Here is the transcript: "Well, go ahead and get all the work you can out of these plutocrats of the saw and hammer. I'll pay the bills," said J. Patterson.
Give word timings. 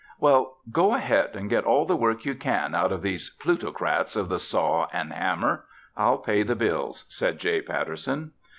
"Well, 0.19 0.57
go 0.71 0.95
ahead 0.95 1.35
and 1.35 1.47
get 1.47 1.63
all 1.63 1.85
the 1.85 1.95
work 1.95 2.25
you 2.25 2.33
can 2.33 2.73
out 2.73 2.91
of 2.91 3.03
these 3.03 3.29
plutocrats 3.29 4.15
of 4.15 4.29
the 4.29 4.39
saw 4.39 4.87
and 4.91 5.13
hammer. 5.13 5.65
I'll 5.95 6.17
pay 6.17 6.41
the 6.41 6.55
bills," 6.55 7.05
said 7.07 7.37
J. 7.37 7.61
Patterson. 7.61 8.31